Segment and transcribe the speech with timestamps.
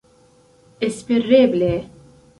[0.81, 1.71] espereble